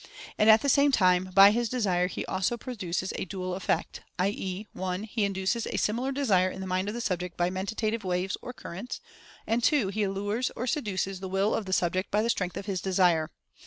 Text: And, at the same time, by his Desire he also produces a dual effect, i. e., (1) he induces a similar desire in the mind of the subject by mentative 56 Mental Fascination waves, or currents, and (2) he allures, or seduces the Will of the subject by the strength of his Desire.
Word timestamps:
And, 0.35 0.49
at 0.49 0.63
the 0.63 0.67
same 0.67 0.91
time, 0.91 1.29
by 1.31 1.51
his 1.51 1.69
Desire 1.69 2.07
he 2.07 2.25
also 2.25 2.57
produces 2.57 3.13
a 3.19 3.25
dual 3.25 3.53
effect, 3.53 4.01
i. 4.17 4.29
e., 4.29 4.65
(1) 4.73 5.03
he 5.03 5.23
induces 5.23 5.67
a 5.67 5.77
similar 5.77 6.11
desire 6.11 6.49
in 6.49 6.59
the 6.59 6.65
mind 6.65 6.87
of 6.87 6.95
the 6.95 7.01
subject 7.01 7.37
by 7.37 7.51
mentative 7.51 8.01
56 8.01 8.03
Mental 8.03 8.07
Fascination 8.09 8.09
waves, 8.09 8.37
or 8.41 8.51
currents, 8.53 9.01
and 9.45 9.63
(2) 9.63 9.87
he 9.89 10.01
allures, 10.01 10.49
or 10.55 10.65
seduces 10.65 11.19
the 11.19 11.29
Will 11.29 11.53
of 11.53 11.67
the 11.67 11.71
subject 11.71 12.09
by 12.09 12.23
the 12.23 12.31
strength 12.31 12.57
of 12.57 12.65
his 12.65 12.81
Desire. 12.81 13.29